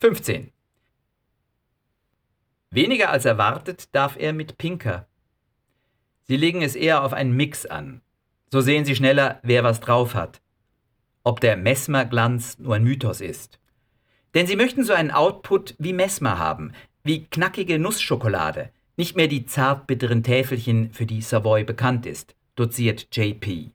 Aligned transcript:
15. 0.00 0.52
Weniger 2.70 3.10
als 3.10 3.24
erwartet 3.24 3.92
darf 3.96 4.16
er 4.16 4.32
mit 4.32 4.56
Pinker. 4.56 5.08
Sie 6.28 6.36
legen 6.36 6.62
es 6.62 6.76
eher 6.76 7.02
auf 7.02 7.12
einen 7.12 7.34
Mix 7.34 7.66
an. 7.66 8.00
So 8.52 8.60
sehen 8.60 8.84
Sie 8.84 8.94
schneller, 8.94 9.40
wer 9.42 9.64
was 9.64 9.80
drauf 9.80 10.14
hat. 10.14 10.40
Ob 11.24 11.40
der 11.40 11.56
Messmer-Glanz 11.56 12.60
nur 12.60 12.76
ein 12.76 12.84
Mythos 12.84 13.20
ist. 13.20 13.58
Denn 14.34 14.46
Sie 14.46 14.54
möchten 14.54 14.84
so 14.84 14.92
einen 14.92 15.10
Output 15.10 15.74
wie 15.80 15.92
Messmer 15.92 16.38
haben, 16.38 16.74
wie 17.02 17.24
knackige 17.24 17.80
Nussschokolade, 17.80 18.70
nicht 18.96 19.16
mehr 19.16 19.26
die 19.26 19.46
zartbitteren 19.46 20.22
Täfelchen, 20.22 20.92
für 20.92 21.06
die 21.06 21.22
Savoy 21.22 21.64
bekannt 21.64 22.06
ist, 22.06 22.36
doziert 22.54 23.08
JP. 23.10 23.72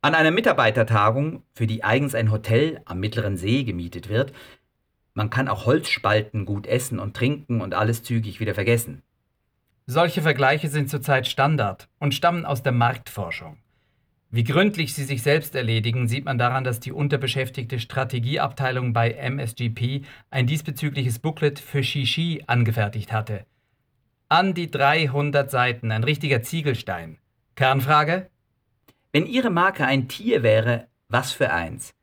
An 0.00 0.14
einer 0.14 0.30
Mitarbeitertagung, 0.30 1.42
für 1.54 1.66
die 1.66 1.82
eigens 1.82 2.14
ein 2.14 2.30
Hotel 2.30 2.80
am 2.84 3.00
Mittleren 3.00 3.36
See 3.36 3.64
gemietet 3.64 4.08
wird, 4.08 4.32
man 5.12 5.28
kann 5.28 5.48
auch 5.48 5.66
Holzspalten 5.66 6.44
gut 6.46 6.68
essen 6.68 7.00
und 7.00 7.16
trinken 7.16 7.60
und 7.60 7.74
alles 7.74 8.04
zügig 8.04 8.38
wieder 8.38 8.54
vergessen. 8.54 9.02
Solche 9.86 10.22
Vergleiche 10.22 10.68
sind 10.68 10.88
zurzeit 10.88 11.26
Standard 11.26 11.88
und 11.98 12.14
stammen 12.14 12.44
aus 12.44 12.62
der 12.62 12.70
Marktforschung. 12.70 13.56
Wie 14.30 14.44
gründlich 14.44 14.94
sie 14.94 15.02
sich 15.02 15.22
selbst 15.22 15.56
erledigen, 15.56 16.06
sieht 16.06 16.26
man 16.26 16.38
daran, 16.38 16.62
dass 16.62 16.78
die 16.78 16.92
unterbeschäftigte 16.92 17.80
Strategieabteilung 17.80 18.92
bei 18.92 19.10
MSGP 19.10 20.04
ein 20.30 20.46
diesbezügliches 20.46 21.18
Booklet 21.18 21.58
für 21.58 21.82
Shishi 21.82 22.44
angefertigt 22.46 23.12
hatte. 23.12 23.46
An 24.28 24.54
die 24.54 24.70
300 24.70 25.50
Seiten, 25.50 25.90
ein 25.90 26.04
richtiger 26.04 26.42
Ziegelstein. 26.42 27.18
Kernfrage? 27.56 28.30
Wenn 29.12 29.26
Ihre 29.26 29.50
Marke 29.50 29.86
ein 29.86 30.08
Tier 30.08 30.42
wäre, 30.42 30.88
was 31.08 31.32
für 31.32 31.50
eins? 31.50 31.94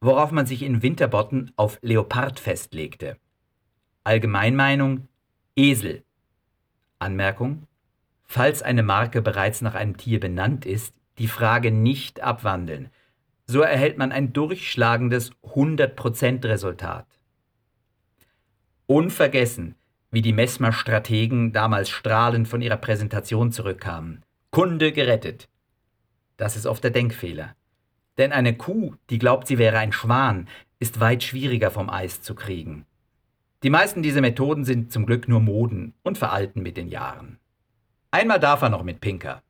Worauf 0.00 0.30
man 0.32 0.46
sich 0.46 0.62
in 0.62 0.82
Winterbotten 0.82 1.52
auf 1.56 1.78
Leopard 1.80 2.38
festlegte. 2.38 3.16
Allgemeinmeinung 4.04 5.08
Esel. 5.56 6.04
Anmerkung 6.98 7.66
Falls 8.24 8.62
eine 8.62 8.82
Marke 8.82 9.22
bereits 9.22 9.62
nach 9.62 9.74
einem 9.74 9.96
Tier 9.96 10.20
benannt 10.20 10.66
ist, 10.66 10.94
die 11.18 11.28
Frage 11.28 11.70
nicht 11.70 12.20
abwandeln. 12.20 12.90
So 13.46 13.60
erhält 13.62 13.96
man 13.96 14.12
ein 14.12 14.32
durchschlagendes 14.32 15.30
100% 15.42 16.44
Resultat. 16.44 17.06
Unvergessen, 18.86 19.76
wie 20.10 20.22
die 20.22 20.32
Messmer-Strategen 20.32 21.52
damals 21.52 21.88
strahlend 21.88 22.48
von 22.48 22.60
ihrer 22.60 22.76
Präsentation 22.76 23.52
zurückkamen. 23.52 24.24
Kunde 24.50 24.92
gerettet. 24.92 25.48
Das 26.36 26.56
ist 26.56 26.66
oft 26.66 26.84
der 26.84 26.90
Denkfehler. 26.90 27.54
Denn 28.18 28.32
eine 28.32 28.56
Kuh, 28.56 28.94
die 29.10 29.18
glaubt, 29.18 29.46
sie 29.46 29.58
wäre 29.58 29.78
ein 29.78 29.92
Schwan, 29.92 30.48
ist 30.78 31.00
weit 31.00 31.22
schwieriger 31.22 31.70
vom 31.70 31.90
Eis 31.90 32.22
zu 32.22 32.34
kriegen. 32.34 32.86
Die 33.62 33.70
meisten 33.70 34.02
dieser 34.02 34.20
Methoden 34.20 34.64
sind 34.64 34.92
zum 34.92 35.06
Glück 35.06 35.28
nur 35.28 35.40
Moden 35.40 35.94
und 36.02 36.18
veralten 36.18 36.62
mit 36.62 36.76
den 36.76 36.88
Jahren. 36.88 37.38
Einmal 38.10 38.40
darf 38.40 38.62
er 38.62 38.68
noch 38.68 38.82
mit 38.82 39.00
Pinker. 39.00 39.42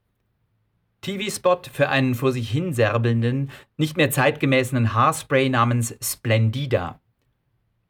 TV-Spot 1.03 1.63
für 1.73 1.89
einen 1.89 2.15
vor 2.15 2.33
sich 2.33 2.51
hinserbelnden, 2.51 3.51
nicht 3.77 3.97
mehr 3.97 4.11
zeitgemäßen 4.11 4.95
Haarspray 4.95 5.49
namens 5.49 5.97
Splendida. 6.01 7.01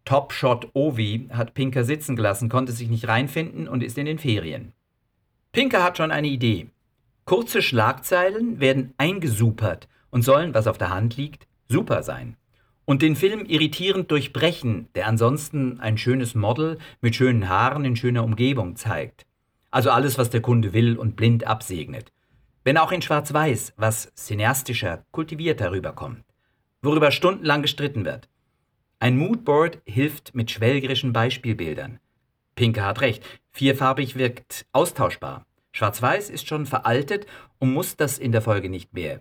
Top 0.04 0.32
Shot 0.32 0.70
Ovi 0.74 1.28
hat 1.32 1.54
Pinker 1.54 1.84
sitzen 1.84 2.16
gelassen, 2.16 2.48
konnte 2.48 2.72
sich 2.72 2.88
nicht 2.88 3.08
reinfinden 3.08 3.68
und 3.68 3.82
ist 3.82 3.98
in 3.98 4.06
den 4.06 4.18
Ferien. 4.18 4.72
Pinker 5.52 5.82
hat 5.82 5.96
schon 5.96 6.10
eine 6.10 6.28
Idee. 6.28 6.68
Kurze 7.26 7.60
Schlagzeilen 7.60 8.60
werden 8.60 8.94
eingesupert 8.98 9.88
und 10.10 10.22
sollen, 10.22 10.54
was 10.54 10.68
auf 10.68 10.78
der 10.78 10.90
Hand 10.90 11.16
liegt, 11.16 11.48
super 11.66 12.04
sein. 12.04 12.36
Und 12.84 13.02
den 13.02 13.16
Film 13.16 13.44
irritierend 13.46 14.12
durchbrechen, 14.12 14.86
der 14.94 15.08
ansonsten 15.08 15.80
ein 15.80 15.98
schönes 15.98 16.36
Model 16.36 16.78
mit 17.00 17.16
schönen 17.16 17.48
Haaren 17.48 17.84
in 17.84 17.96
schöner 17.96 18.22
Umgebung 18.22 18.76
zeigt. 18.76 19.26
Also 19.72 19.90
alles, 19.90 20.18
was 20.18 20.30
der 20.30 20.40
Kunde 20.40 20.72
will 20.72 20.96
und 20.96 21.16
blind 21.16 21.48
absegnet. 21.48 22.12
Wenn 22.62 22.78
auch 22.78 22.92
in 22.92 23.02
Schwarz-Weiß, 23.02 23.72
was 23.76 24.14
cineastischer, 24.14 25.04
kultivierter 25.10 25.72
rüberkommt. 25.72 26.22
Worüber 26.80 27.10
stundenlang 27.10 27.62
gestritten 27.62 28.04
wird. 28.04 28.28
Ein 29.00 29.16
Moodboard 29.16 29.80
hilft 29.84 30.36
mit 30.36 30.52
schwelgerischen 30.52 31.12
Beispielbildern. 31.12 31.98
Pinker 32.54 32.84
hat 32.84 33.00
recht, 33.00 33.24
vierfarbig 33.50 34.14
wirkt 34.14 34.66
austauschbar. 34.70 35.45
Schwarz-Weiß 35.76 36.30
ist 36.30 36.48
schon 36.48 36.64
veraltet 36.64 37.26
und 37.58 37.72
muss 37.72 37.96
das 37.96 38.16
in 38.16 38.32
der 38.32 38.40
Folge 38.40 38.70
nicht 38.70 38.94
mehr. 38.94 39.20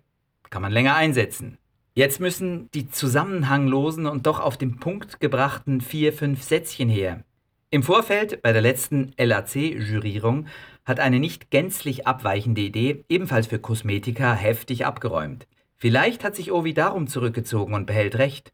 Kann 0.49 0.61
man 0.61 0.71
länger 0.71 0.95
einsetzen. 0.95 1.57
Jetzt 1.95 2.21
müssen 2.21 2.71
die 2.71 2.89
zusammenhanglosen 2.89 4.05
und 4.05 4.25
doch 4.25 4.39
auf 4.39 4.57
den 4.57 4.79
Punkt 4.79 5.19
gebrachten 5.19 5.81
vier, 5.81 6.13
fünf 6.13 6.43
Sätzchen 6.43 6.88
her. 6.88 7.25
Im 7.71 7.83
Vorfeld 7.83 8.41
bei 8.41 8.53
der 8.53 8.61
letzten 8.61 9.11
LAC-Jurierung 9.17 10.47
hat 10.85 11.01
eine 11.01 11.19
nicht 11.19 11.51
gänzlich 11.51 12.07
abweichende 12.07 12.61
Idee, 12.61 13.03
ebenfalls 13.09 13.47
für 13.47 13.59
Kosmetika, 13.59 14.33
heftig 14.33 14.85
abgeräumt. 14.85 15.47
Vielleicht 15.75 16.23
hat 16.23 16.37
sich 16.37 16.53
Ovi 16.53 16.73
darum 16.73 17.07
zurückgezogen 17.07 17.73
und 17.73 17.85
behält 17.85 18.16
recht. 18.17 18.53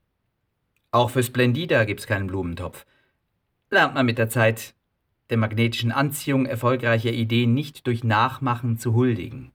Auch 0.90 1.12
für 1.12 1.22
Splendida 1.22 1.84
gibt's 1.84 2.08
keinen 2.08 2.28
Blumentopf. 2.28 2.86
Lernt 3.70 3.94
man 3.94 4.08
mit 4.08 4.18
der 4.18 4.30
Zeit 4.30 4.74
der 5.32 5.38
magnetischen 5.38 5.92
Anziehung 5.92 6.46
erfolgreicher 6.46 7.12
Ideen 7.12 7.54
nicht 7.54 7.88
durch 7.88 8.04
Nachmachen 8.04 8.78
zu 8.78 8.94
huldigen. 8.94 9.52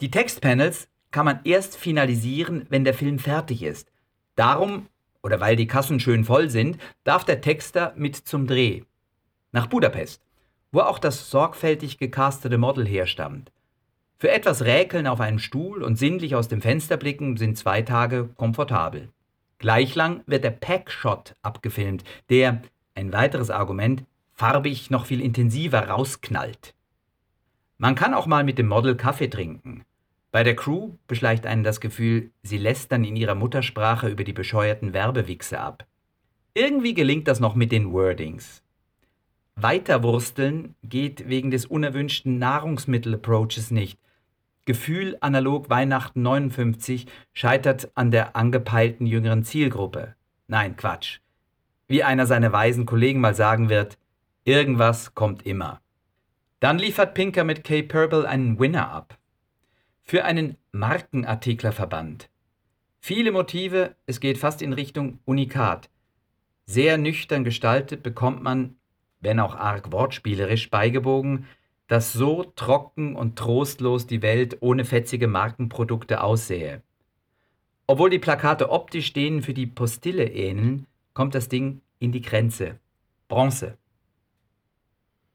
Die 0.00 0.10
Textpanels 0.10 0.88
kann 1.10 1.26
man 1.26 1.40
erst 1.44 1.76
finalisieren, 1.76 2.66
wenn 2.70 2.84
der 2.84 2.94
Film 2.94 3.20
fertig 3.20 3.62
ist. 3.62 3.92
Darum, 4.34 4.86
oder 5.22 5.38
weil 5.40 5.54
die 5.54 5.68
Kassen 5.68 6.00
schön 6.00 6.24
voll 6.24 6.50
sind, 6.50 6.78
darf 7.04 7.24
der 7.24 7.40
Texter 7.40 7.94
mit 7.96 8.16
zum 8.16 8.46
Dreh. 8.48 8.82
Nach 9.52 9.66
Budapest, 9.68 10.20
wo 10.72 10.80
auch 10.80 10.98
das 10.98 11.30
sorgfältig 11.30 11.98
gecastete 11.98 12.58
Model 12.58 12.86
herstammt. 12.86 13.52
Für 14.18 14.30
etwas 14.30 14.64
Räkeln 14.64 15.06
auf 15.06 15.20
einem 15.20 15.38
Stuhl 15.38 15.82
und 15.82 15.96
sinnlich 15.96 16.34
aus 16.34 16.48
dem 16.48 16.62
Fenster 16.62 16.96
blicken 16.96 17.36
sind 17.36 17.56
zwei 17.56 17.82
Tage 17.82 18.30
komfortabel. 18.36 19.10
Gleich 19.58 19.94
lang 19.94 20.22
wird 20.26 20.44
der 20.44 20.50
Packshot 20.50 21.36
abgefilmt, 21.42 22.04
der, 22.28 22.62
ein 22.94 23.12
weiteres 23.12 23.50
Argument, 23.50 24.04
farbig 24.34 24.90
noch 24.90 25.06
viel 25.06 25.20
intensiver 25.20 25.88
rausknallt. 25.88 26.74
Man 27.78 27.94
kann 27.94 28.14
auch 28.14 28.26
mal 28.26 28.44
mit 28.44 28.58
dem 28.58 28.68
Model 28.68 28.96
Kaffee 28.96 29.28
trinken. 29.28 29.84
Bei 30.30 30.42
der 30.42 30.56
Crew 30.56 30.90
beschleicht 31.06 31.46
einen 31.46 31.62
das 31.62 31.80
Gefühl, 31.80 32.30
sie 32.42 32.58
lästern 32.58 33.04
in 33.04 33.14
ihrer 33.14 33.36
Muttersprache 33.36 34.08
über 34.08 34.24
die 34.24 34.32
bescheuerten 34.32 34.92
Werbewichse 34.92 35.60
ab. 35.60 35.86
Irgendwie 36.54 36.94
gelingt 36.94 37.28
das 37.28 37.40
noch 37.40 37.54
mit 37.54 37.72
den 37.72 37.92
Wordings. 37.92 38.62
Weiterwursteln 39.56 40.74
geht 40.82 41.28
wegen 41.28 41.52
des 41.52 41.66
unerwünschten 41.66 42.38
Nahrungsmittel-Approaches 42.38 43.70
nicht. 43.70 43.98
Gefühl 44.64 45.16
analog 45.20 45.70
Weihnachten 45.70 46.22
59 46.22 47.06
scheitert 47.32 47.92
an 47.94 48.10
der 48.10 48.34
angepeilten 48.34 49.06
jüngeren 49.06 49.44
Zielgruppe. 49.44 50.16
Nein, 50.48 50.76
Quatsch. 50.76 51.20
Wie 51.86 52.02
einer 52.02 52.26
seiner 52.26 52.52
weisen 52.52 52.86
Kollegen 52.86 53.20
mal 53.20 53.34
sagen 53.34 53.68
wird, 53.68 53.98
Irgendwas 54.44 55.14
kommt 55.14 55.46
immer. 55.46 55.80
Dann 56.60 56.78
liefert 56.78 57.14
Pinker 57.14 57.44
mit 57.44 57.64
Kay 57.64 57.82
Purple 57.82 58.28
einen 58.28 58.58
Winner 58.58 58.90
ab. 58.90 59.18
Für 60.02 60.24
einen 60.24 60.58
Markenartiklerverband. 60.72 62.28
Viele 63.00 63.32
Motive, 63.32 63.96
es 64.04 64.20
geht 64.20 64.36
fast 64.36 64.60
in 64.60 64.74
Richtung 64.74 65.18
Unikat. 65.24 65.88
Sehr 66.66 66.98
nüchtern 66.98 67.44
gestaltet 67.44 68.02
bekommt 68.02 68.42
man, 68.42 68.76
wenn 69.20 69.40
auch 69.40 69.54
arg 69.54 69.92
wortspielerisch 69.92 70.70
beigebogen, 70.70 71.46
dass 71.86 72.12
so 72.12 72.44
trocken 72.44 73.16
und 73.16 73.36
trostlos 73.36 74.06
die 74.06 74.20
Welt 74.20 74.58
ohne 74.60 74.84
fetzige 74.84 75.26
Markenprodukte 75.26 76.22
aussähe. 76.22 76.82
Obwohl 77.86 78.10
die 78.10 78.18
Plakate 78.18 78.70
optisch 78.70 79.14
denen 79.14 79.42
für 79.42 79.54
die 79.54 79.66
Postille 79.66 80.30
ähneln, 80.30 80.86
kommt 81.14 81.34
das 81.34 81.48
Ding 81.48 81.80
in 81.98 82.12
die 82.12 82.22
Grenze. 82.22 82.78
Bronze. 83.28 83.78